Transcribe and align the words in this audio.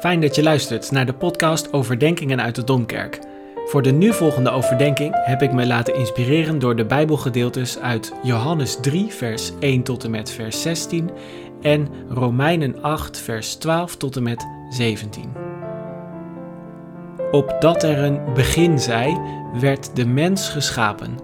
Fijn 0.00 0.20
dat 0.20 0.34
je 0.34 0.42
luistert 0.42 0.90
naar 0.90 1.06
de 1.06 1.12
podcast 1.12 1.72
Overdenkingen 1.72 2.40
uit 2.40 2.54
de 2.54 2.64
Domkerk. 2.64 3.18
Voor 3.66 3.82
de 3.82 3.92
nu 3.92 4.12
volgende 4.12 4.50
overdenking 4.50 5.14
heb 5.24 5.42
ik 5.42 5.52
me 5.52 5.66
laten 5.66 5.94
inspireren 5.94 6.58
door 6.58 6.76
de 6.76 6.84
Bijbelgedeeltes 6.84 7.78
uit 7.78 8.12
Johannes 8.22 8.76
3, 8.80 9.06
vers 9.06 9.52
1 9.60 9.82
tot 9.82 10.04
en 10.04 10.10
met 10.10 10.30
vers 10.30 10.62
16 10.62 11.10
en 11.62 11.88
Romeinen 12.08 12.82
8, 12.82 13.18
vers 13.18 13.54
12 13.54 13.96
tot 13.96 14.16
en 14.16 14.22
met 14.22 14.46
17. 14.70 15.32
Opdat 17.30 17.82
er 17.82 17.98
een 17.98 18.20
begin 18.34 18.78
zij, 18.78 19.20
werd 19.60 19.96
de 19.96 20.06
mens 20.06 20.48
geschapen. 20.48 21.18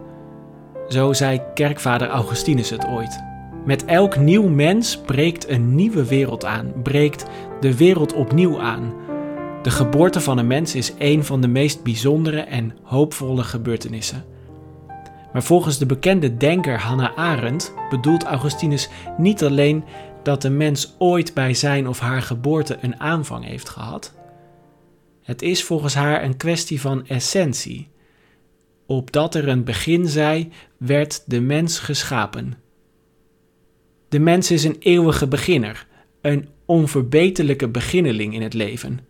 Zo 0.89 1.13
zei 1.13 1.43
kerkvader 1.55 2.09
Augustinus 2.09 2.71
het 2.71 2.87
ooit. 2.87 3.23
Met 3.65 3.85
elk 3.85 4.17
nieuw 4.17 4.49
mens 4.49 4.99
breekt 4.99 5.49
een 5.49 5.75
nieuwe 5.75 6.05
wereld 6.05 6.45
aan, 6.45 6.73
breekt 6.83 7.25
de 7.63 7.77
wereld 7.77 8.13
opnieuw 8.13 8.61
aan. 8.61 8.95
De 9.63 9.71
geboorte 9.71 10.21
van 10.21 10.39
een 10.39 10.47
mens 10.47 10.75
is 10.75 10.93
een 10.99 11.25
van 11.25 11.41
de 11.41 11.49
meest 11.49 11.83
bijzondere 11.83 12.41
en 12.41 12.77
hoopvolle 12.83 13.43
gebeurtenissen. 13.43 14.25
Maar 15.33 15.43
volgens 15.43 15.79
de 15.79 15.87
bekende 15.87 16.37
denker 16.37 16.81
Hannah 16.81 17.17
Arendt 17.17 17.75
bedoelt 17.91 18.25
Augustinus 18.25 18.89
niet 19.17 19.45
alleen 19.45 19.85
dat 20.23 20.43
de 20.43 20.51
mens 20.51 20.95
ooit 20.99 21.35
bij 21.35 21.55
zijn 21.55 21.89
of 21.89 21.99
haar 21.99 22.23
geboorte 22.23 22.79
een 22.81 23.01
aanvang 23.01 23.45
heeft 23.45 23.69
gehad. 23.69 24.15
Het 25.23 25.43
is 25.43 25.65
volgens 25.65 25.95
haar 25.95 26.25
een 26.25 26.37
kwestie 26.37 26.81
van 26.81 27.07
essentie. 27.07 27.89
Opdat 28.87 29.35
er 29.35 29.49
een 29.49 29.65
begin 29.65 30.09
zij, 30.09 30.49
werd 30.77 31.23
de 31.27 31.41
mens 31.41 31.79
geschapen. 31.79 32.55
De 34.09 34.19
mens 34.19 34.51
is 34.51 34.65
een 34.65 34.77
eeuwige 34.79 35.29
beginner, 35.29 35.87
een 36.21 36.49
onverbeterlijke 36.73 37.69
beginneling 37.69 38.35
in 38.35 38.43
het 38.43 38.55
leven. 38.55 39.01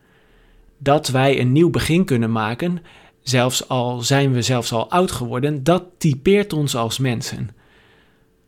Dat 0.78 1.08
wij 1.08 1.41
een 1.41 1.52
nieuw 1.52 1.70
begin 1.70 2.05
kunnen 2.05 2.32
maken, 2.32 2.82
zelfs 3.22 3.68
al 3.68 4.00
zijn 4.00 4.32
we 4.32 4.42
zelfs 4.42 4.72
al 4.72 4.91
oud 4.91 5.10
geworden, 5.10 5.64
dat 5.64 5.84
typeert 5.98 6.52
ons 6.52 6.77
als 6.77 6.98
mensen. 6.98 7.50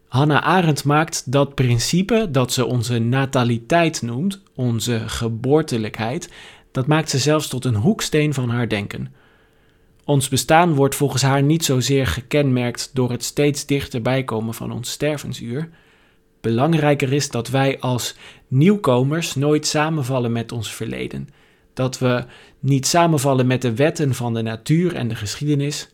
Hannah 0.08 0.42
Arendt 0.42 0.84
maakt 0.84 1.32
dat 1.32 1.54
principe 1.54 2.28
dat 2.30 2.52
ze 2.52 2.66
onze 2.66 2.98
nataliteit 2.98 4.02
noemt, 4.02 4.42
onze 4.54 5.02
geboortelijkheid, 5.06 6.32
dat 6.72 6.86
maakt 6.86 7.10
ze 7.10 7.18
zelfs 7.18 7.48
tot 7.48 7.64
een 7.64 7.74
hoeksteen 7.74 8.34
van 8.34 8.48
haar 8.48 8.68
denken. 8.68 9.14
Ons 10.04 10.28
bestaan 10.28 10.74
wordt 10.74 10.94
volgens 10.94 11.22
haar 11.22 11.42
niet 11.42 11.64
zozeer 11.64 12.06
gekenmerkt 12.06 12.90
door 12.92 13.10
het 13.10 13.24
steeds 13.24 13.66
dichterbij 13.66 14.24
komen 14.24 14.54
van 14.54 14.72
ons 14.72 14.90
stervensuur, 14.90 15.68
Belangrijker 16.44 17.12
is 17.12 17.30
dat 17.30 17.48
wij 17.48 17.80
als 17.80 18.16
nieuwkomers 18.48 19.34
nooit 19.34 19.66
samenvallen 19.66 20.32
met 20.32 20.52
ons 20.52 20.74
verleden. 20.74 21.28
Dat 21.74 21.98
we 21.98 22.24
niet 22.60 22.86
samenvallen 22.86 23.46
met 23.46 23.62
de 23.62 23.74
wetten 23.74 24.14
van 24.14 24.34
de 24.34 24.42
natuur 24.42 24.94
en 24.94 25.08
de 25.08 25.14
geschiedenis. 25.14 25.88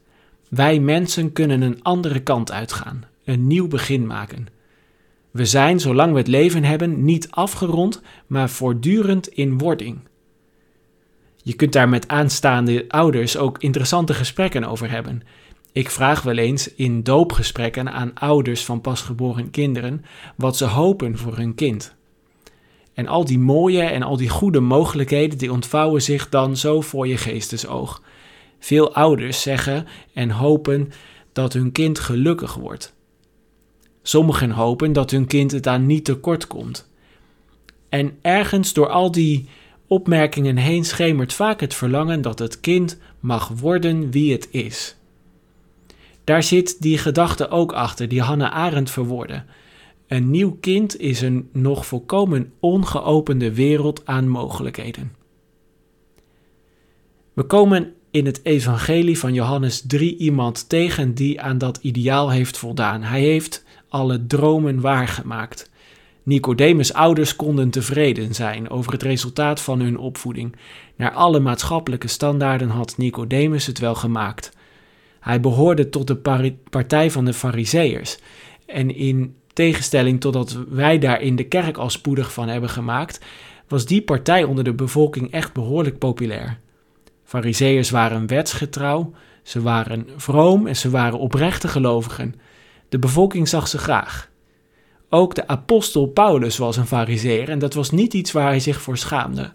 Wij 0.49 0.81
mensen 0.81 1.33
kunnen 1.33 1.63
een 1.63 1.83
andere 1.83 2.21
kant 2.21 2.53
uitgaan, 2.53 3.05
een 3.25 3.47
nieuw 3.47 3.69
begin 3.69 4.07
maken. 4.07 4.47
We 5.31 5.45
zijn, 5.45 5.81
zolang 5.81 6.13
we 6.13 6.19
het 6.19 6.29
leven 6.29 6.65
hebben, 6.65 7.05
niet 7.05 7.31
afgerond, 7.31 8.03
maar 8.27 8.51
voortdurend 8.51 9.29
in 9.29 9.59
wording. 9.59 9.99
Je 11.43 11.55
kunt 11.55 11.73
daar 11.73 11.89
met 11.89 12.09
aanstaande 12.09 12.85
ouders 12.89 13.37
ook 13.37 13.59
interessante 13.59 14.15
gesprekken 14.15 14.65
over 14.65 14.91
hebben. 14.91 15.23
Ik 15.73 15.91
vraag 15.91 16.23
wel 16.23 16.37
eens 16.37 16.75
in 16.75 17.03
doopgesprekken 17.03 17.93
aan 17.93 18.15
ouders 18.15 18.65
van 18.65 18.81
pasgeboren 18.81 19.51
kinderen 19.51 20.05
wat 20.37 20.57
ze 20.57 20.65
hopen 20.65 21.19
voor 21.19 21.37
hun 21.37 21.55
kind. 21.55 21.95
En 22.95 23.07
al 23.07 23.25
die 23.25 23.39
mooie 23.39 23.83
en 23.83 24.03
al 24.03 24.17
die 24.17 24.29
goede 24.29 24.61
mogelijkheden 24.61 25.39
die 25.39 25.53
ontvouwen 25.53 26.03
zich 26.03 26.29
dan 26.29 26.57
zo 26.57 26.81
voor 26.81 27.09
je 27.09 27.17
geestesoog. 27.17 28.03
Veel 28.59 28.95
ouders 28.95 29.43
zeggen 29.43 29.87
en 30.15 30.31
hopen 30.31 30.93
dat 31.33 31.53
hun 31.53 31.73
kind 31.73 31.99
gelukkig 31.99 32.55
wordt. 32.55 32.95
Sommigen 34.03 34.51
hopen 34.51 34.93
dat 34.93 35.11
hun 35.11 35.27
kind 35.27 35.51
het 35.51 35.67
aan 35.67 35.87
niet 35.87 36.05
tekort 36.05 36.47
komt. 36.47 36.91
En 37.89 38.19
ergens 38.23 38.73
door 38.73 38.89
al 38.89 39.11
die 39.11 39.49
opmerkingen 39.87 40.57
heen 40.57 40.85
schemert 40.85 41.33
vaak 41.33 41.61
het 41.61 41.75
verlangen 41.75 42.23
dat 42.23 42.39
het 42.39 42.61
kind 42.61 42.99
mag 43.21 43.49
worden 43.49 44.11
wie 44.11 44.33
het 44.33 44.49
is. 44.51 44.97
Daar 46.31 46.43
zit 46.43 46.83
die 46.83 46.99
gedachte 46.99 47.49
ook 47.49 47.73
achter, 47.73 48.09
die 48.09 48.23
Hannah 48.23 48.53
Arendt 48.53 48.91
verwoordde. 48.91 49.43
Een 50.07 50.31
nieuw 50.31 50.57
kind 50.61 51.01
is 51.01 51.21
een 51.21 51.49
nog 51.53 51.87
volkomen 51.87 52.53
ongeopende 52.61 53.55
wereld 53.55 54.07
aan 54.07 54.29
mogelijkheden. 54.29 55.13
We 57.33 57.43
komen 57.43 57.93
in 58.11 58.27
het 58.27 58.41
evangelie 58.43 59.19
van 59.19 59.35
Johannes 59.35 59.83
3 59.87 60.17
iemand 60.17 60.69
tegen 60.69 61.15
die 61.15 61.41
aan 61.41 61.59
dat 61.59 61.79
ideaal 61.83 62.31
heeft 62.31 62.59
voldaan. 62.59 63.03
Hij 63.03 63.21
heeft 63.21 63.65
alle 63.89 64.27
dromen 64.27 64.81
waargemaakt. 64.81 65.71
Nicodemus' 66.23 66.93
ouders 66.93 67.37
konden 67.37 67.71
tevreden 67.71 68.35
zijn 68.35 68.71
over 68.71 68.93
het 68.93 69.03
resultaat 69.03 69.61
van 69.61 69.81
hun 69.81 69.99
opvoeding. 69.99 70.57
Naar 70.97 71.13
alle 71.13 71.41
maatschappelijke 71.41 72.09
standaarden 72.09 72.69
had 72.69 72.97
Nicodemus 72.97 73.67
het 73.67 73.79
wel 73.79 73.95
gemaakt. 73.95 74.59
Hij 75.21 75.41
behoorde 75.41 75.89
tot 75.89 76.07
de 76.07 76.55
partij 76.71 77.11
van 77.11 77.25
de 77.25 77.33
Fariseërs. 77.33 78.19
En 78.67 78.95
in 78.95 79.37
tegenstelling 79.53 80.21
tot 80.21 80.35
wat 80.35 80.59
wij 80.69 80.99
daar 80.99 81.21
in 81.21 81.37
de 81.37 81.45
kerk 81.45 81.77
al 81.77 81.91
spoedig 81.91 82.33
van 82.33 82.49
hebben 82.49 82.71
gemaakt, 82.71 83.21
was 83.69 83.87
die 83.87 84.03
partij 84.03 84.45
onder 84.45 84.65
de 84.65 84.75
bevolking 84.75 85.31
echt 85.31 85.53
behoorlijk 85.53 85.99
populair. 85.99 86.59
Fariseërs 87.25 87.91
waren 87.91 88.27
wetsgetrouw, 88.27 89.13
ze 89.43 89.63
waren 89.63 90.07
vroom 90.17 90.67
en 90.67 90.77
ze 90.77 90.91
waren 90.91 91.19
oprechte 91.19 91.69
gelovigen. 91.69 92.35
De 92.89 92.99
bevolking 92.99 93.49
zag 93.49 93.69
ze 93.69 93.79
graag. 93.79 94.31
Ook 95.09 95.35
de 95.35 95.47
apostel 95.47 96.07
Paulus 96.07 96.57
was 96.57 96.77
een 96.77 96.87
fariseer 96.87 97.49
en 97.49 97.59
dat 97.59 97.75
was 97.75 97.91
niet 97.91 98.15
iets 98.15 98.33
waar 98.33 98.49
hij 98.49 98.61
zich 98.61 98.81
voor 98.81 98.97
schaamde. 98.97 99.53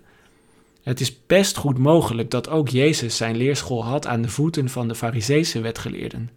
Het 0.85 0.99
is 0.99 1.25
best 1.25 1.57
goed 1.57 1.77
mogelijk 1.77 2.31
dat 2.31 2.49
ook 2.49 2.69
Jezus 2.69 3.17
zijn 3.17 3.37
leerschool 3.37 3.85
had 3.85 4.07
aan 4.07 4.21
de 4.21 4.29
voeten 4.29 4.69
van 4.69 4.87
de 4.87 4.95
Fariseese 4.95 5.61
wetgeleerden. 5.61 6.29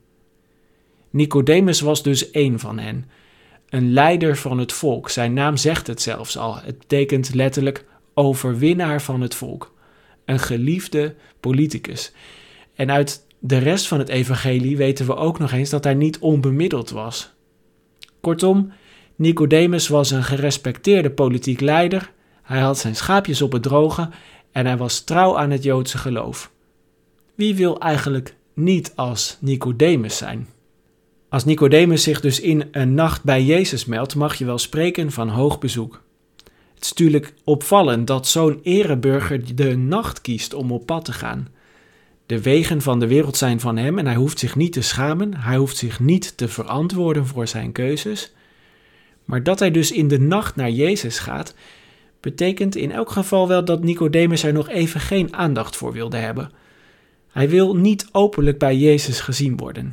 Nicodemus 1.11 1.81
was 1.81 2.03
dus 2.03 2.31
één 2.31 2.59
van 2.59 2.79
hen, 2.79 3.11
een 3.69 3.93
leider 3.93 4.37
van 4.37 4.59
het 4.59 4.73
volk. 4.73 5.11
Zijn 5.11 5.33
naam 5.33 5.57
zegt 5.57 5.87
het 5.87 6.03
zelfs 6.03 6.37
al. 6.39 6.57
Het 6.57 6.79
betekent 6.79 7.35
letterlijk 7.35 7.85
overwinnaar 8.15 9.03
van 9.03 9.21
het 9.21 9.35
volk, 9.35 9.75
een 10.25 10.39
geliefde 10.39 11.15
politicus. 11.41 12.13
En 12.75 12.91
uit 12.91 13.27
de 13.39 13.59
rest 13.59 13.89
van 13.89 13.99
het 13.99 14.09
evangelie 14.09 14.77
weten 14.77 15.07
we 15.07 15.17
ook 15.17 15.39
nog 15.39 15.53
eens 15.53 15.71
dat 15.71 15.85
hij 15.85 15.95
niet 15.95 16.19
onbemiddeld 16.19 16.91
was. 16.91 17.33
Kortom, 18.21 18.73
Nicodemus 19.17 19.89
was 19.89 20.11
een 20.11 20.25
gerespecteerde 20.25 21.11
politiek 21.11 21.61
leider. 21.61 22.13
Hij 22.43 22.61
had 22.61 22.79
zijn 22.79 22.97
schaapjes 22.97 23.43
op 23.43 23.53
het 23.53 23.63
droge 23.63 24.09
en 24.59 24.67
hij 24.67 24.77
was 24.77 25.01
trouw 25.01 25.39
aan 25.39 25.51
het 25.51 25.63
Joodse 25.63 25.99
geloof. 25.99 26.51
Wie 27.35 27.55
wil 27.55 27.81
eigenlijk 27.81 28.35
niet 28.55 28.93
als 28.95 29.37
Nicodemus 29.41 30.17
zijn? 30.17 30.49
Als 31.29 31.45
Nicodemus 31.45 32.03
zich 32.03 32.21
dus 32.21 32.41
in 32.41 32.69
een 32.71 32.95
nacht 32.95 33.25
bij 33.25 33.45
Jezus 33.45 33.85
meldt, 33.85 34.15
mag 34.15 34.35
je 34.35 34.45
wel 34.45 34.59
spreken 34.59 35.13
van 35.13 35.29
hoog 35.29 35.59
bezoek. 35.59 36.03
Het 36.75 36.85
is 36.85 36.89
natuurlijk 36.89 37.35
opvallend 37.45 38.07
dat 38.07 38.27
zo'n 38.27 38.61
ereburger 38.63 39.57
de 39.57 39.77
nacht 39.77 40.21
kiest 40.21 40.55
om 40.55 40.73
op 40.73 40.87
pad 40.87 41.05
te 41.05 41.13
gaan. 41.13 41.49
De 42.27 42.43
wegen 42.43 42.83
van 42.83 43.01
de 43.01 43.07
wereld 43.07 43.37
zijn 43.37 43.61
van 43.61 43.77
hem 43.77 43.99
en 43.99 44.07
hij 44.07 44.17
hoeft 44.17 44.39
zich 44.39 44.57
niet 44.57 44.73
te 44.73 44.83
schamen, 44.83 45.37
hij 45.37 45.57
hoeft 45.57 45.77
zich 45.77 46.01
niet 46.01 46.37
te 46.37 46.49
verantwoorden 46.49 47.27
voor 47.27 47.49
zijn 47.49 47.73
keuzes. 47.73 48.33
Maar 49.25 49.43
dat 49.43 49.59
hij 49.59 49.71
dus 49.71 49.93
in 49.93 50.09
de 50.09 50.21
nacht 50.21 50.57
naar 50.57 50.71
Jezus 50.71 51.19
gaat, 51.19 51.55
betekent 52.21 52.77
in 52.77 52.93
elk 52.93 53.11
geval 53.11 53.49
wel 53.49 53.65
dat 53.65 53.83
Nicodemus 53.83 54.43
er 54.43 54.53
nog 54.53 54.69
even 54.69 55.01
geen 55.01 55.35
aandacht 55.35 55.77
voor 55.77 55.93
wilde 55.93 56.17
hebben. 56.17 56.51
Hij 57.29 57.49
wil 57.49 57.77
niet 57.77 58.09
openlijk 58.13 58.59
bij 58.59 58.77
Jezus 58.77 59.21
gezien 59.21 59.57
worden. 59.57 59.93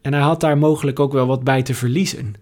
En 0.00 0.12
hij 0.12 0.22
had 0.22 0.40
daar 0.40 0.58
mogelijk 0.58 1.00
ook 1.00 1.12
wel 1.12 1.26
wat 1.26 1.44
bij 1.44 1.62
te 1.62 1.74
verliezen. 1.74 2.34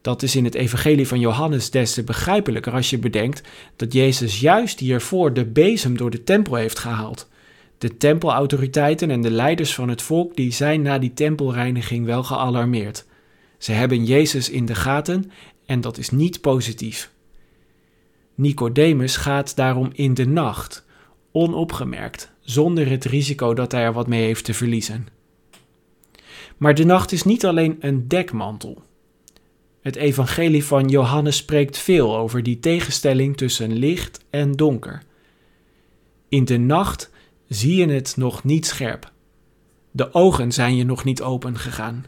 Dat 0.00 0.22
is 0.22 0.36
in 0.36 0.44
het 0.44 0.54
evangelie 0.54 1.08
van 1.08 1.20
Johannes 1.20 1.70
des 1.70 1.94
te 1.94 2.04
begrijpelijker 2.04 2.72
als 2.72 2.90
je 2.90 2.98
bedenkt 2.98 3.42
dat 3.76 3.92
Jezus 3.92 4.40
juist 4.40 4.78
hiervoor 4.78 5.32
de 5.32 5.44
bezem 5.44 5.96
door 5.96 6.10
de 6.10 6.24
tempel 6.24 6.54
heeft 6.54 6.78
gehaald. 6.78 7.28
De 7.78 7.96
tempelautoriteiten 7.96 9.10
en 9.10 9.20
de 9.20 9.30
leiders 9.30 9.74
van 9.74 9.88
het 9.88 10.02
volk 10.02 10.36
die 10.36 10.52
zijn 10.52 10.82
na 10.82 10.98
die 10.98 11.12
tempelreiniging 11.12 12.06
wel 12.06 12.22
gealarmeerd. 12.22 13.04
Ze 13.58 13.72
hebben 13.72 14.04
Jezus 14.04 14.50
in 14.50 14.66
de 14.66 14.74
gaten 14.74 15.30
en 15.66 15.80
dat 15.80 15.98
is 15.98 16.10
niet 16.10 16.40
positief. 16.40 17.10
Nicodemus 18.40 19.16
gaat 19.16 19.56
daarom 19.56 19.90
in 19.92 20.14
de 20.14 20.26
nacht, 20.26 20.84
onopgemerkt, 21.32 22.32
zonder 22.40 22.90
het 22.90 23.04
risico 23.04 23.54
dat 23.54 23.72
hij 23.72 23.82
er 23.82 23.92
wat 23.92 24.06
mee 24.06 24.22
heeft 24.22 24.44
te 24.44 24.54
verliezen. 24.54 25.06
Maar 26.56 26.74
de 26.74 26.84
nacht 26.84 27.12
is 27.12 27.22
niet 27.22 27.46
alleen 27.46 27.76
een 27.80 28.08
dekmantel. 28.08 28.82
Het 29.80 29.96
evangelie 29.96 30.64
van 30.64 30.88
Johannes 30.88 31.36
spreekt 31.36 31.78
veel 31.78 32.16
over 32.16 32.42
die 32.42 32.60
tegenstelling 32.60 33.36
tussen 33.36 33.72
licht 33.72 34.24
en 34.30 34.52
donker. 34.52 35.02
In 36.28 36.44
de 36.44 36.58
nacht 36.58 37.10
zie 37.48 37.76
je 37.76 37.88
het 37.88 38.16
nog 38.16 38.44
niet 38.44 38.66
scherp. 38.66 39.12
De 39.90 40.14
ogen 40.14 40.52
zijn 40.52 40.76
je 40.76 40.84
nog 40.84 41.04
niet 41.04 41.22
open 41.22 41.58
gegaan. 41.58 42.04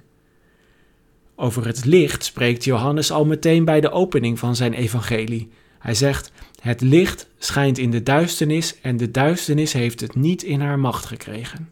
Over 1.37 1.67
het 1.67 1.85
licht 1.85 2.25
spreekt 2.25 2.65
Johannes 2.65 3.11
al 3.11 3.25
meteen 3.25 3.65
bij 3.65 3.81
de 3.81 3.91
opening 3.91 4.39
van 4.39 4.57
zijn 4.57 4.73
evangelie. 4.73 5.51
Hij 5.83 5.95
zegt: 5.95 6.33
Het 6.61 6.81
licht 6.81 7.29
schijnt 7.39 7.79
in 7.79 7.91
de 7.91 8.03
duisternis 8.03 8.81
en 8.81 8.97
de 8.97 9.11
duisternis 9.11 9.73
heeft 9.73 10.01
het 10.01 10.15
niet 10.15 10.43
in 10.43 10.61
haar 10.61 10.79
macht 10.79 11.05
gekregen. 11.05 11.71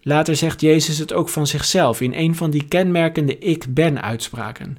Later 0.00 0.36
zegt 0.36 0.60
Jezus 0.60 0.98
het 0.98 1.12
ook 1.12 1.28
van 1.28 1.46
zichzelf 1.46 2.00
in 2.00 2.14
een 2.14 2.34
van 2.34 2.50
die 2.50 2.68
kenmerkende 2.68 3.38
Ik 3.38 3.74
ben 3.74 4.02
uitspraken. 4.02 4.78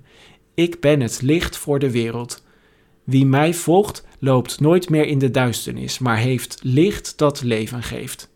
Ik 0.54 0.80
ben 0.80 1.02
het 1.02 1.22
licht 1.22 1.58
voor 1.58 1.80
de 1.80 1.92
wereld. 1.92 2.44
Wie 3.04 3.26
mij 3.26 3.54
volgt, 3.54 4.06
loopt 4.20 4.60
nooit 4.60 4.90
meer 4.90 5.06
in 5.06 5.20
de 5.20 5.32
duisternis, 5.32 6.00
maar 6.00 6.18
heeft 6.18 6.60
licht 6.64 7.18
dat 7.18 7.42
leven 7.42 7.84
geeft. 7.84 8.30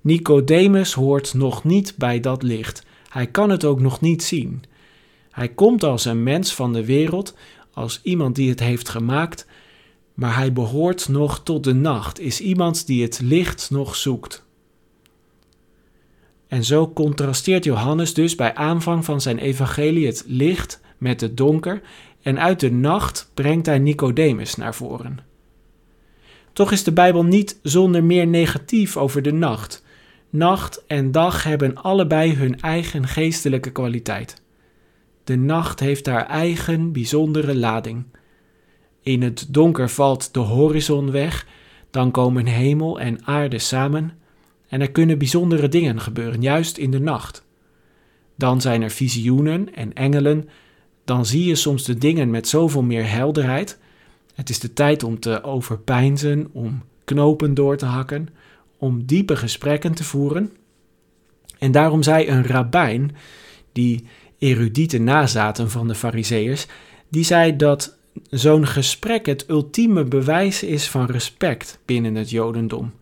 Nicodemus 0.00 0.92
hoort 0.92 1.34
nog 1.34 1.64
niet 1.64 1.94
bij 1.96 2.20
dat 2.20 2.42
licht. 2.42 2.82
Hij 3.08 3.26
kan 3.26 3.50
het 3.50 3.64
ook 3.64 3.80
nog 3.80 4.00
niet 4.00 4.22
zien. 4.22 4.62
Hij 5.30 5.48
komt 5.48 5.84
als 5.84 6.04
een 6.04 6.22
mens 6.22 6.54
van 6.54 6.72
de 6.72 6.84
wereld, 6.84 7.34
als 7.78 8.00
iemand 8.02 8.36
die 8.36 8.48
het 8.48 8.60
heeft 8.60 8.88
gemaakt, 8.88 9.46
maar 10.14 10.36
hij 10.36 10.52
behoort 10.52 11.08
nog 11.08 11.42
tot 11.42 11.64
de 11.64 11.74
nacht, 11.74 12.20
is 12.20 12.40
iemand 12.40 12.86
die 12.86 13.02
het 13.02 13.20
licht 13.22 13.70
nog 13.70 13.96
zoekt. 13.96 14.46
En 16.48 16.64
zo 16.64 16.92
contrasteert 16.92 17.64
Johannes 17.64 18.14
dus 18.14 18.34
bij 18.34 18.54
aanvang 18.54 19.04
van 19.04 19.20
zijn 19.20 19.38
evangelie 19.38 20.06
het 20.06 20.24
licht 20.26 20.80
met 20.98 21.20
het 21.20 21.36
donker 21.36 21.80
en 22.22 22.38
uit 22.38 22.60
de 22.60 22.70
nacht 22.70 23.30
brengt 23.34 23.66
hij 23.66 23.78
Nicodemus 23.78 24.54
naar 24.54 24.74
voren. 24.74 25.18
Toch 26.52 26.72
is 26.72 26.84
de 26.84 26.92
Bijbel 26.92 27.24
niet 27.24 27.58
zonder 27.62 28.04
meer 28.04 28.26
negatief 28.26 28.96
over 28.96 29.22
de 29.22 29.32
nacht. 29.32 29.84
Nacht 30.30 30.84
en 30.86 31.12
dag 31.12 31.42
hebben 31.42 31.76
allebei 31.76 32.34
hun 32.34 32.60
eigen 32.60 33.06
geestelijke 33.06 33.70
kwaliteit. 33.70 34.42
De 35.28 35.36
nacht 35.36 35.80
heeft 35.80 36.06
haar 36.06 36.26
eigen 36.26 36.92
bijzondere 36.92 37.56
lading. 37.56 38.04
In 39.02 39.22
het 39.22 39.46
donker 39.48 39.88
valt 39.90 40.34
de 40.34 40.40
horizon 40.40 41.10
weg, 41.10 41.46
dan 41.90 42.10
komen 42.10 42.46
hemel 42.46 43.00
en 43.00 43.26
aarde 43.26 43.58
samen 43.58 44.12
en 44.68 44.80
er 44.80 44.90
kunnen 44.90 45.18
bijzondere 45.18 45.68
dingen 45.68 46.00
gebeuren, 46.00 46.42
juist 46.42 46.76
in 46.76 46.90
de 46.90 47.00
nacht. 47.00 47.44
Dan 48.34 48.60
zijn 48.60 48.82
er 48.82 48.90
visioenen 48.90 49.74
en 49.74 49.92
engelen, 49.92 50.48
dan 51.04 51.26
zie 51.26 51.44
je 51.44 51.54
soms 51.54 51.84
de 51.84 51.98
dingen 51.98 52.30
met 52.30 52.48
zoveel 52.48 52.82
meer 52.82 53.10
helderheid. 53.10 53.78
Het 54.34 54.50
is 54.50 54.58
de 54.58 54.72
tijd 54.72 55.02
om 55.02 55.20
te 55.20 55.42
overpeinzen, 55.42 56.48
om 56.52 56.82
knopen 57.04 57.54
door 57.54 57.76
te 57.76 57.86
hakken, 57.86 58.28
om 58.78 59.04
diepe 59.06 59.36
gesprekken 59.36 59.94
te 59.94 60.04
voeren. 60.04 60.52
En 61.58 61.72
daarom 61.72 62.02
zei 62.02 62.28
een 62.28 62.46
rabbijn, 62.46 63.16
die 63.72 64.04
erudite 64.38 64.98
nazaten 64.98 65.70
van 65.70 65.88
de 65.88 65.94
Fariseërs, 65.94 66.66
die 67.08 67.24
zei 67.24 67.56
dat 67.56 67.98
zo'n 68.30 68.66
gesprek 68.66 69.26
het 69.26 69.48
ultieme 69.48 70.04
bewijs 70.04 70.62
is 70.62 70.88
van 70.88 71.06
respect 71.06 71.78
binnen 71.84 72.14
het 72.14 72.30
Jodendom. 72.30 72.92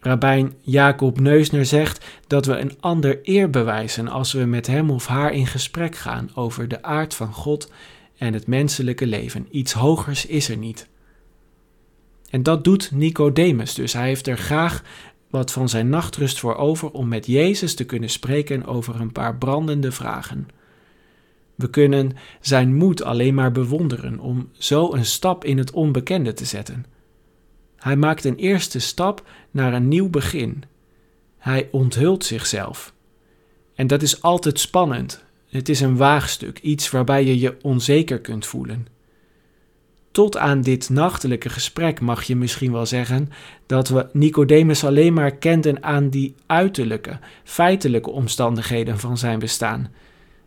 Rabijn 0.00 0.54
Jacob 0.60 1.20
Neusner 1.20 1.66
zegt 1.66 2.06
dat 2.26 2.46
we 2.46 2.56
een 2.56 2.72
ander 2.80 3.18
eer 3.22 3.50
bewijzen 3.50 4.08
als 4.08 4.32
we 4.32 4.44
met 4.44 4.66
hem 4.66 4.90
of 4.90 5.06
haar 5.06 5.32
in 5.32 5.46
gesprek 5.46 5.96
gaan 5.96 6.30
over 6.34 6.68
de 6.68 6.82
aard 6.82 7.14
van 7.14 7.32
God 7.32 7.72
en 8.16 8.32
het 8.32 8.46
menselijke 8.46 9.06
leven. 9.06 9.46
Iets 9.50 9.72
hogers 9.72 10.26
is 10.26 10.48
er 10.48 10.56
niet. 10.56 10.88
En 12.30 12.42
dat 12.42 12.64
doet 12.64 12.90
Nicodemus 12.90 13.74
dus. 13.74 13.92
Hij 13.92 14.06
heeft 14.06 14.26
er 14.26 14.38
graag 14.38 14.82
wat 15.30 15.52
van 15.52 15.68
zijn 15.68 15.88
nachtrust 15.88 16.38
voor 16.38 16.56
over 16.56 16.90
om 16.90 17.08
met 17.08 17.26
Jezus 17.26 17.74
te 17.74 17.84
kunnen 17.84 18.10
spreken 18.10 18.64
over 18.66 19.00
een 19.00 19.12
paar 19.12 19.36
brandende 19.36 19.92
vragen. 19.92 20.48
We 21.54 21.70
kunnen 21.70 22.12
zijn 22.40 22.74
moed 22.74 23.02
alleen 23.02 23.34
maar 23.34 23.52
bewonderen 23.52 24.18
om 24.18 24.48
zo 24.52 24.92
een 24.92 25.04
stap 25.04 25.44
in 25.44 25.58
het 25.58 25.70
onbekende 25.70 26.32
te 26.32 26.44
zetten. 26.44 26.86
Hij 27.76 27.96
maakt 27.96 28.24
een 28.24 28.36
eerste 28.36 28.78
stap 28.78 29.28
naar 29.50 29.74
een 29.74 29.88
nieuw 29.88 30.08
begin. 30.08 30.64
Hij 31.38 31.68
onthult 31.70 32.24
zichzelf. 32.24 32.94
En 33.74 33.86
dat 33.86 34.02
is 34.02 34.22
altijd 34.22 34.60
spannend. 34.60 35.24
Het 35.48 35.68
is 35.68 35.80
een 35.80 35.96
waagstuk, 35.96 36.58
iets 36.58 36.90
waarbij 36.90 37.24
je 37.24 37.38
je 37.38 37.56
onzeker 37.62 38.20
kunt 38.20 38.46
voelen. 38.46 38.86
Tot 40.18 40.36
aan 40.36 40.60
dit 40.60 40.90
nachtelijke 40.90 41.48
gesprek 41.48 42.00
mag 42.00 42.22
je 42.22 42.36
misschien 42.36 42.72
wel 42.72 42.86
zeggen 42.86 43.30
dat 43.66 43.88
we 43.88 44.06
Nicodemus 44.12 44.84
alleen 44.84 45.12
maar 45.12 45.36
kenden 45.36 45.82
aan 45.82 46.08
die 46.08 46.34
uiterlijke, 46.46 47.18
feitelijke 47.44 48.10
omstandigheden 48.10 48.98
van 48.98 49.18
zijn 49.18 49.38
bestaan. 49.38 49.92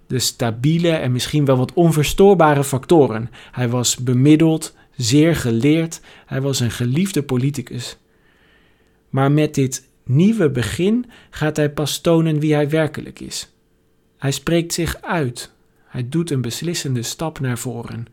De 0.08 0.20
stabiele 0.20 0.90
en 0.90 1.12
misschien 1.12 1.46
wel 1.46 1.58
wat 1.58 1.74
onverstoorbare 1.74 2.64
factoren. 2.64 3.30
Hij 3.52 3.70
was 3.70 3.96
bemiddeld, 3.96 4.76
zeer 4.96 5.36
geleerd, 5.36 6.02
hij 6.26 6.42
was 6.42 6.60
een 6.60 6.72
geliefde 6.72 7.24
politicus. 7.24 7.98
Maar 9.10 9.32
met 9.32 9.56
dit 9.56 9.88
nieuwe 10.04 10.50
begin 10.50 11.06
gaat 11.30 11.58
hij 11.58 11.72
pas 11.72 12.02
tonen 12.02 12.40
wie 12.40 12.54
hij 12.54 12.70
werkelijk 12.70 13.20
is. 13.20 13.54
Hij 14.18 14.32
spreekt 14.32 14.74
zich 14.74 15.02
uit, 15.02 15.52
hij 15.88 16.10
doet 16.10 16.32
een 16.32 16.42
beslissende 16.42 17.02
stap 17.04 17.40
naar 17.40 17.58
voren. 17.58 18.08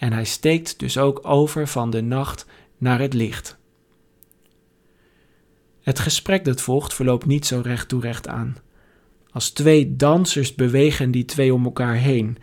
En 0.00 0.12
hij 0.12 0.24
steekt 0.24 0.78
dus 0.78 0.98
ook 0.98 1.20
over 1.22 1.68
van 1.68 1.90
de 1.90 2.00
nacht 2.00 2.46
naar 2.78 3.00
het 3.00 3.14
licht. 3.14 3.58
Het 5.80 5.98
gesprek 5.98 6.44
dat 6.44 6.60
volgt 6.60 6.94
verloopt 6.94 7.26
niet 7.26 7.46
zo 7.46 7.60
recht 7.64 7.88
toe 7.88 8.00
recht 8.00 8.28
aan. 8.28 8.56
Als 9.30 9.50
twee 9.50 9.96
dansers 9.96 10.54
bewegen 10.54 11.10
die 11.10 11.24
twee 11.24 11.54
om 11.54 11.64
elkaar 11.64 11.94
heen 11.94 12.38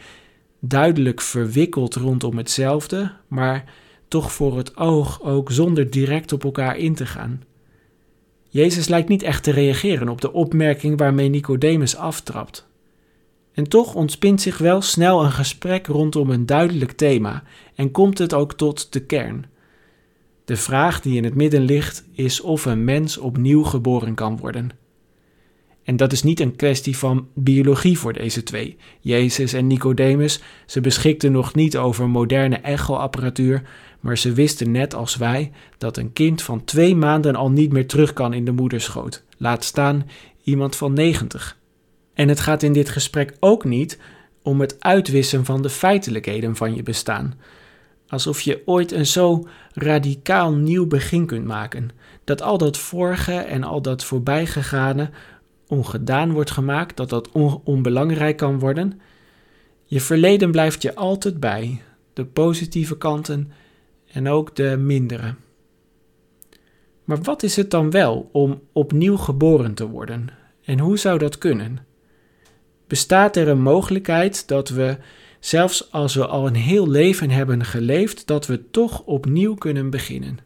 duidelijk 0.60 1.22
verwikkeld 1.22 1.96
rondom 1.96 2.38
hetzelfde, 2.38 3.12
maar 3.28 3.64
toch 4.08 4.32
voor 4.32 4.58
het 4.58 4.78
oog 4.78 5.22
ook 5.24 5.52
zonder 5.52 5.90
direct 5.90 6.34
op 6.34 6.44
elkaar 6.44 6.78
in 6.78 6.96
te 6.96 7.06
gaan. 7.06 7.44
Jezus 8.50 8.88
lijkt 8.88 9.10
niet 9.10 9.24
echt 9.24 9.44
te 9.44 9.52
reageren 9.52 10.10
op 10.10 10.22
de 10.22 10.34
opmerking 10.34 10.98
waarmee 10.98 11.30
Nicodemus 11.30 11.96
aftrapt. 11.96 12.68
En 13.58 13.70
toch 13.70 13.96
ontspint 13.96 14.42
zich 14.42 14.58
wel 14.58 14.82
snel 14.82 15.24
een 15.24 15.32
gesprek 15.32 15.88
rondom 15.88 16.30
een 16.30 16.46
duidelijk 16.46 16.92
thema 16.92 17.44
en 17.76 17.92
komt 17.92 18.18
het 18.18 18.34
ook 18.34 18.54
tot 18.54 18.94
de 18.94 19.00
kern. 19.00 19.46
De 20.46 20.56
vraag 20.56 21.02
die 21.02 21.18
in 21.18 21.24
het 21.24 21.36
midden 21.36 21.62
ligt 21.62 22.06
is 22.12 22.42
of 22.42 22.66
een 22.66 22.84
mens 22.84 23.18
opnieuw 23.18 23.64
geboren 23.64 24.14
kan 24.14 24.38
worden. 24.38 24.70
En 25.84 25.96
dat 25.96 26.12
is 26.12 26.24
niet 26.24 26.40
een 26.40 26.56
kwestie 26.56 26.98
van 26.98 27.28
biologie 27.34 28.00
voor 28.00 28.14
deze 28.14 28.44
twee. 28.44 28.78
Jezus 29.00 29.54
en 29.54 29.68
Nicodemus, 29.68 30.42
ze 30.66 30.82
beschikten 30.82 31.32
nog 31.32 31.56
niet 31.56 31.78
over 31.78 32.10
moderne 32.10 32.58
echoapparatuur, 32.58 33.62
maar 34.00 34.18
ze 34.18 34.34
wisten 34.34 34.72
net 34.72 34.94
als 34.94 35.16
wij 35.16 35.52
dat 35.78 35.98
een 35.98 36.14
kind 36.14 36.42
van 36.42 36.64
twee 36.64 36.96
maanden 36.96 37.36
al 37.36 37.52
niet 37.52 37.72
meer 37.72 37.88
terug 37.88 38.14
kan 38.14 38.34
in 38.34 38.46
de 38.46 38.52
moederschoot. 38.52 39.24
Laat 39.38 39.64
staan 39.64 40.10
iemand 40.44 40.76
van 40.76 40.94
90. 40.94 41.57
En 42.18 42.28
het 42.28 42.40
gaat 42.40 42.64
in 42.64 42.74
dit 42.74 42.90
gesprek 42.90 43.36
ook 43.40 43.64
niet 43.64 44.00
om 44.42 44.62
het 44.62 44.76
uitwissen 44.80 45.46
van 45.46 45.62
de 45.62 45.70
feitelijkheden 45.70 46.56
van 46.56 46.76
je 46.76 46.84
bestaan. 46.84 47.34
Alsof 48.08 48.42
je 48.42 48.62
ooit 48.66 48.92
een 48.92 49.06
zo 49.06 49.48
radicaal 49.74 50.54
nieuw 50.54 50.88
begin 50.88 51.26
kunt 51.26 51.46
maken, 51.46 51.90
dat 52.24 52.42
al 52.42 52.58
dat 52.58 52.78
vorige 52.78 53.34
en 53.34 53.64
al 53.64 53.82
dat 53.82 54.04
voorbijgegane 54.04 55.10
ongedaan 55.68 56.32
wordt 56.32 56.52
gemaakt, 56.52 56.98
dat 56.98 57.10
dat 57.10 57.30
onbelangrijk 57.64 58.38
kan 58.38 58.60
worden. 58.60 59.02
Je 59.86 60.02
verleden 60.02 60.52
blijft 60.52 60.82
je 60.82 60.96
altijd 60.96 61.40
bij, 61.40 61.82
de 62.14 62.26
positieve 62.26 62.98
kanten 62.98 63.52
en 64.12 64.30
ook 64.30 64.56
de 64.56 64.78
mindere. 64.78 65.36
Maar 67.04 67.22
wat 67.22 67.44
is 67.44 67.56
het 67.56 67.72
dan 67.72 67.92
wel 67.92 68.30
om 68.32 68.62
opnieuw 68.72 69.18
geboren 69.18 69.74
te 69.74 69.88
worden? 69.88 70.28
En 70.64 70.80
hoe 70.80 70.98
zou 70.98 71.18
dat 71.18 71.38
kunnen? 71.38 71.87
Bestaat 72.88 73.36
er 73.36 73.48
een 73.48 73.62
mogelijkheid 73.62 74.48
dat 74.48 74.70
we, 74.70 74.98
zelfs 75.40 75.92
als 75.92 76.16
we 76.16 76.28
al 76.28 76.48
een 76.48 76.56
heel 76.56 76.88
leven 76.88 77.30
hebben 77.30 77.66
geleefd, 77.66 78.28
dat 78.28 78.48
we 78.48 78.70
toch 78.70 79.04
opnieuw 79.04 79.54
kunnen 79.54 79.90
beginnen? 79.90 80.40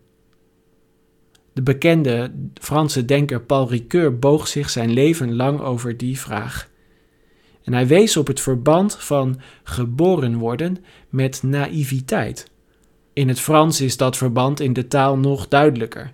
De 1.54 1.62
bekende 1.62 2.32
Franse 2.54 3.06
denker 3.06 3.42
Paul 3.42 3.70
Ricoeur 3.70 4.20
boog 4.20 4.48
zich 4.48 4.70
zijn 4.70 4.92
leven 4.92 5.36
lang 5.36 5.60
over 5.60 5.98
die 5.98 6.20
vraag. 6.20 6.70
En 7.64 7.74
hij 7.74 7.88
wees 7.88 8.18
op 8.18 8.28
het 8.28 8.40
verband 8.40 8.96
van 8.96 9.42
geboren 9.64 10.38
worden 10.38 10.78
met 11.10 11.44
naïviteit. 11.44 12.52
In 13.14 13.28
het 13.28 13.40
Frans 13.40 13.82
is 13.82 13.98
dat 13.98 14.18
verband 14.18 14.60
in 14.60 14.74
de 14.74 14.88
taal 14.88 15.18
nog 15.18 15.48
duidelijker. 15.48 16.12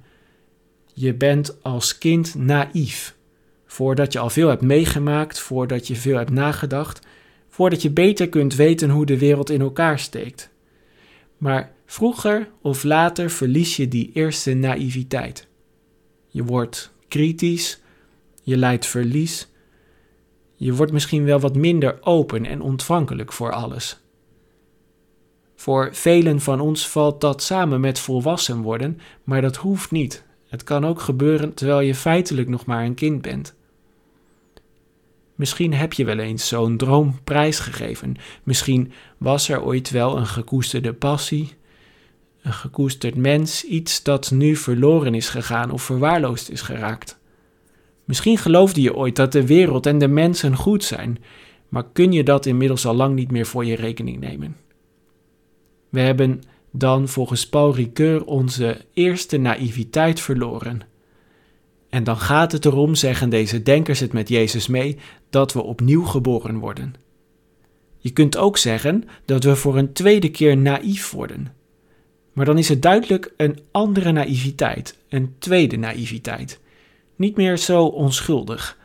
Je 0.93 1.13
bent 1.13 1.63
als 1.63 1.97
kind 1.97 2.35
naïef. 2.35 3.16
Voordat 3.67 4.13
je 4.13 4.19
al 4.19 4.29
veel 4.29 4.49
hebt 4.49 4.61
meegemaakt, 4.61 5.39
voordat 5.39 5.87
je 5.87 5.95
veel 5.95 6.17
hebt 6.17 6.31
nagedacht, 6.31 7.07
voordat 7.49 7.81
je 7.81 7.91
beter 7.91 8.29
kunt 8.29 8.55
weten 8.55 8.89
hoe 8.89 9.05
de 9.05 9.17
wereld 9.17 9.49
in 9.49 9.61
elkaar 9.61 9.99
steekt. 9.99 10.49
Maar 11.37 11.71
vroeger 11.85 12.49
of 12.61 12.83
later 12.83 13.29
verlies 13.29 13.75
je 13.75 13.87
die 13.87 14.11
eerste 14.13 14.53
naïviteit. 14.53 15.47
Je 16.27 16.43
wordt 16.43 16.91
kritisch, 17.07 17.81
je 18.43 18.57
lijdt 18.57 18.85
verlies, 18.85 19.47
je 20.55 20.73
wordt 20.73 20.91
misschien 20.91 21.23
wel 21.23 21.39
wat 21.39 21.55
minder 21.55 21.97
open 22.01 22.45
en 22.45 22.61
ontvankelijk 22.61 23.33
voor 23.33 23.51
alles. 23.51 23.99
Voor 25.55 25.89
velen 25.91 26.41
van 26.41 26.59
ons 26.59 26.89
valt 26.89 27.21
dat 27.21 27.43
samen 27.43 27.79
met 27.79 27.99
volwassen 27.99 28.61
worden, 28.61 28.99
maar 29.23 29.41
dat 29.41 29.55
hoeft 29.55 29.91
niet. 29.91 30.25
Het 30.47 30.63
kan 30.63 30.85
ook 30.85 30.99
gebeuren 30.99 31.53
terwijl 31.53 31.79
je 31.79 31.95
feitelijk 31.95 32.47
nog 32.47 32.65
maar 32.65 32.85
een 32.85 32.93
kind 32.93 33.21
bent. 33.21 33.55
Misschien 35.35 35.73
heb 35.73 35.93
je 35.93 36.05
wel 36.05 36.17
eens 36.17 36.47
zo'n 36.47 36.77
droom 36.77 37.19
prijsgegeven. 37.23 38.15
Misschien 38.43 38.91
was 39.17 39.49
er 39.49 39.63
ooit 39.63 39.89
wel 39.89 40.17
een 40.17 40.27
gekoesterde 40.27 40.93
passie, 40.93 41.55
een 42.41 42.53
gekoesterd 42.53 43.15
mens, 43.15 43.63
iets 43.63 44.03
dat 44.03 44.31
nu 44.31 44.55
verloren 44.55 45.15
is 45.15 45.29
gegaan 45.29 45.71
of 45.71 45.83
verwaarloosd 45.83 46.49
is 46.49 46.61
geraakt. 46.61 47.19
Misschien 48.03 48.37
geloofde 48.37 48.81
je 48.81 48.95
ooit 48.95 49.15
dat 49.15 49.31
de 49.31 49.45
wereld 49.45 49.85
en 49.85 49.97
de 49.97 50.07
mensen 50.07 50.55
goed 50.55 50.83
zijn, 50.83 51.17
maar 51.69 51.85
kun 51.93 52.11
je 52.11 52.23
dat 52.23 52.45
inmiddels 52.45 52.85
al 52.85 52.95
lang 52.95 53.15
niet 53.15 53.31
meer 53.31 53.45
voor 53.45 53.65
je 53.65 53.75
rekening 53.75 54.19
nemen. 54.19 54.55
We 55.89 55.99
hebben 55.99 56.41
dan 56.77 57.07
volgens 57.07 57.49
Paul 57.49 57.75
Ricoeur 57.75 58.25
onze 58.25 58.77
eerste 58.93 59.37
naïviteit 59.37 60.19
verloren. 60.19 60.81
En 61.89 62.03
dan 62.03 62.17
gaat 62.17 62.51
het 62.51 62.65
erom, 62.65 62.95
zeggen 62.95 63.29
deze 63.29 63.63
denkers 63.63 63.99
het 63.99 64.13
met 64.13 64.29
Jezus 64.29 64.67
mee, 64.67 64.97
dat 65.29 65.53
we 65.53 65.63
opnieuw 65.63 66.03
geboren 66.03 66.57
worden. 66.57 66.93
Je 67.97 68.09
kunt 68.09 68.37
ook 68.37 68.57
zeggen 68.57 69.03
dat 69.25 69.43
we 69.43 69.55
voor 69.55 69.77
een 69.77 69.93
tweede 69.93 70.29
keer 70.29 70.57
naïef 70.57 71.11
worden. 71.11 71.53
Maar 72.33 72.45
dan 72.45 72.57
is 72.57 72.69
het 72.69 72.81
duidelijk 72.81 73.33
een 73.37 73.59
andere 73.71 74.11
naïviteit, 74.11 74.97
een 75.09 75.35
tweede 75.39 75.77
naïviteit. 75.77 76.59
Niet 77.15 77.35
meer 77.35 77.57
zo 77.57 77.85
onschuldig. 77.85 78.77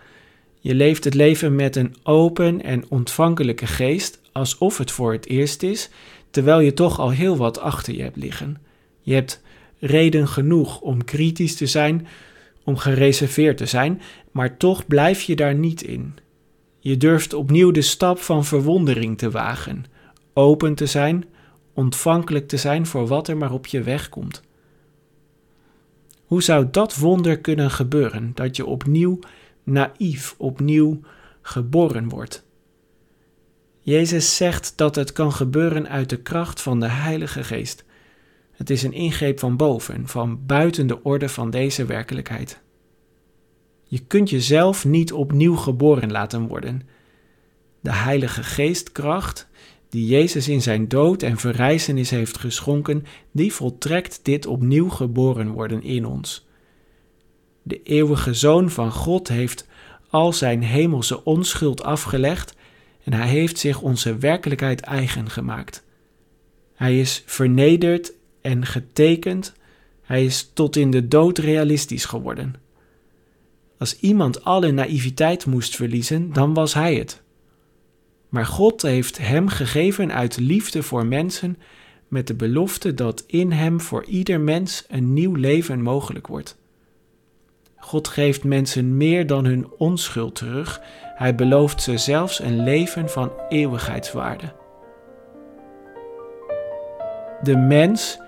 Je 0.61 0.75
leeft 0.75 1.05
het 1.05 1.15
leven 1.15 1.55
met 1.55 1.77
een 1.77 1.95
open 2.03 2.63
en 2.63 2.85
ontvankelijke 2.89 3.67
geest, 3.67 4.21
alsof 4.33 4.79
het 4.79 4.91
voor 4.91 5.12
het 5.12 5.27
eerst 5.27 5.62
is, 5.62 5.91
terwijl 6.31 6.61
je 6.61 6.73
toch 6.73 6.99
al 6.99 7.11
heel 7.11 7.37
wat 7.37 7.59
achter 7.59 7.95
je 7.95 8.03
hebt 8.03 8.17
liggen. 8.17 8.61
Je 9.01 9.15
hebt 9.15 9.43
reden 9.79 10.29
genoeg 10.29 10.81
om 10.81 11.05
kritisch 11.05 11.57
te 11.57 11.67
zijn, 11.67 12.07
om 12.65 12.77
gereserveerd 12.77 13.57
te 13.57 13.67
zijn, 13.67 14.03
maar 14.31 14.57
toch 14.57 14.87
blijf 14.87 15.23
je 15.23 15.37
daar 15.37 15.55
niet 15.55 15.83
in. 15.83 16.15
Je 16.79 16.97
durft 16.97 17.35
opnieuw 17.35 17.71
de 17.71 17.83
stap 17.83 18.19
van 18.19 18.45
verwondering 18.45 19.19
te 19.19 19.31
wagen, 19.31 19.85
open 20.33 20.75
te 20.75 20.87
zijn, 20.87 21.25
ontvankelijk 21.75 22.49
te 22.49 22.57
zijn 22.57 22.87
voor 22.87 23.07
wat 23.07 23.29
er 23.29 23.37
maar 23.37 23.53
op 23.53 23.67
je 23.67 23.83
weg 23.83 24.09
komt. 24.09 24.43
Hoe 26.25 26.43
zou 26.43 26.69
dat 26.71 26.97
wonder 26.97 27.39
kunnen 27.39 27.71
gebeuren, 27.71 28.31
dat 28.35 28.57
je 28.57 28.67
opnieuw 28.67 29.19
naïef, 29.62 30.35
opnieuw 30.39 31.01
geboren 31.43 32.09
wordt? 32.09 32.45
Jezus 33.85 34.37
zegt 34.37 34.73
dat 34.77 34.95
het 34.95 35.12
kan 35.12 35.33
gebeuren 35.33 35.89
uit 35.89 36.11
de 36.11 36.17
kracht 36.17 36.61
van 36.61 36.81
de 36.81 36.89
Heilige 36.89 37.45
Geest. 37.45 37.85
Het 38.53 38.71
is 38.71 38.83
een 38.83 38.93
ingreep 38.93 39.39
van 39.39 39.57
boven, 39.57 40.09
van 40.09 40.47
buiten 40.47 40.87
de 40.87 41.03
orde 41.03 41.29
van 41.29 41.51
deze 41.51 41.85
werkelijkheid. 41.85 42.61
Je 43.85 43.99
kunt 43.99 44.31
jezelf 44.31 44.85
niet 44.85 45.12
opnieuw 45.12 45.57
geboren 45.57 46.11
laten 46.11 46.47
worden. 46.47 46.83
De 47.81 47.93
Heilige 47.93 48.43
Geestkracht, 48.43 49.49
die 49.89 50.07
Jezus 50.07 50.49
in 50.49 50.62
zijn 50.62 50.89
dood 50.89 51.23
en 51.23 51.37
verrijzenis 51.37 52.11
heeft 52.11 52.39
geschonken, 52.39 53.05
die 53.33 53.53
voltrekt 53.53 54.21
dit 54.23 54.47
opnieuw 54.47 54.89
geboren 54.89 55.49
worden 55.49 55.83
in 55.83 56.07
ons. 56.07 56.47
De 57.62 57.83
eeuwige 57.83 58.35
Zoon 58.35 58.71
van 58.71 58.93
God 58.93 59.29
heeft 59.29 59.69
al 60.11 60.33
zijn 60.33 60.62
hemelse 60.62 61.25
onschuld 61.25 61.83
afgelegd 61.83 62.55
en 63.05 63.13
hij 63.13 63.29
heeft 63.29 63.59
zich 63.59 63.81
onze 63.81 64.17
werkelijkheid 64.17 64.81
eigen 64.81 65.31
gemaakt. 65.31 65.85
Hij 66.75 67.01
is 67.01 67.23
vernederd 67.27 68.13
en 68.41 68.67
getekend, 68.67 69.53
hij 70.03 70.25
is 70.25 70.51
tot 70.55 70.77
in 70.77 70.91
de 70.91 71.09
dood 71.09 71.39
realistisch 71.39 72.05
geworden. 72.05 72.55
Als 73.79 74.01
iemand 74.01 74.45
alle 74.45 74.71
naïviteit 74.71 75.47
moest 75.47 75.77
verliezen, 75.77 76.33
dan 76.33 76.55
was 76.55 76.75
hij 76.75 76.95
het. 76.95 77.23
Maar 78.29 78.47
God 78.47 78.83
heeft 78.83 79.19
hem 79.19 79.49
gegeven 79.49 80.13
uit 80.13 80.37
liefde 80.37 80.83
voor 80.83 81.07
mensen, 81.07 81.57
met 82.09 82.27
de 82.27 82.35
belofte 82.35 82.95
dat 82.95 83.25
in 83.27 83.53
hem 83.53 83.81
voor 83.81 84.05
ieder 84.05 84.41
mens 84.41 84.85
een 84.89 85.13
nieuw 85.13 85.35
leven 85.35 85.83
mogelijk 85.83 86.27
wordt. 86.27 86.57
God 87.85 88.09
geeft 88.09 88.45
mensen 88.45 88.97
meer 88.97 89.27
dan 89.27 89.45
hun 89.45 89.71
onschuld 89.79 90.35
terug. 90.35 90.81
Hij 91.15 91.35
belooft 91.35 91.83
ze 91.83 91.99
zelfs 91.99 92.41
een 92.41 92.62
leven 92.62 93.09
van 93.11 93.33
eeuwigheidswaarde. 93.49 94.53
De 97.43 97.57
mens, 97.57 98.21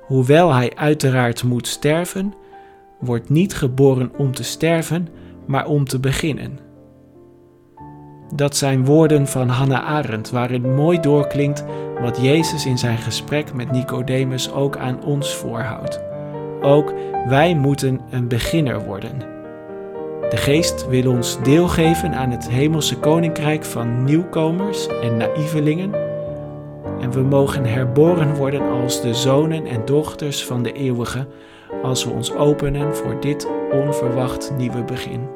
hoewel 0.00 0.52
hij 0.52 0.72
uiteraard 0.74 1.44
moet 1.44 1.66
sterven, 1.66 2.34
wordt 3.00 3.28
niet 3.28 3.54
geboren 3.54 4.12
om 4.16 4.32
te 4.32 4.44
sterven, 4.44 5.08
maar 5.46 5.66
om 5.66 5.84
te 5.84 6.00
beginnen. 6.00 6.58
Dat 8.34 8.56
zijn 8.56 8.84
woorden 8.84 9.26
van 9.26 9.48
Hannah 9.48 9.86
Arendt, 9.86 10.30
waarin 10.30 10.74
mooi 10.74 11.00
doorklinkt 11.00 11.64
wat 12.00 12.20
Jezus 12.20 12.66
in 12.66 12.78
zijn 12.78 12.98
gesprek 12.98 13.54
met 13.54 13.70
Nicodemus 13.70 14.52
ook 14.52 14.76
aan 14.76 15.04
ons 15.04 15.34
voorhoudt. 15.34 16.05
Ook 16.60 16.92
wij 17.28 17.54
moeten 17.54 18.00
een 18.10 18.28
beginner 18.28 18.84
worden. 18.84 19.34
De 20.30 20.36
Geest 20.36 20.88
wil 20.88 21.10
ons 21.10 21.42
deelgeven 21.42 22.14
aan 22.14 22.30
het 22.30 22.48
hemelse 22.48 22.98
koninkrijk 22.98 23.64
van 23.64 24.04
nieuwkomers 24.04 24.86
en 24.86 25.16
naïvelingen. 25.16 25.94
En 27.00 27.10
we 27.12 27.20
mogen 27.20 27.64
herboren 27.64 28.34
worden 28.34 28.70
als 28.70 29.00
de 29.00 29.14
zonen 29.14 29.66
en 29.66 29.84
dochters 29.84 30.44
van 30.44 30.62
de 30.62 30.72
eeuwige, 30.72 31.26
als 31.82 32.04
we 32.04 32.10
ons 32.10 32.34
openen 32.34 32.96
voor 32.96 33.20
dit 33.20 33.48
onverwacht 33.72 34.52
nieuwe 34.56 34.84
begin. 34.84 35.35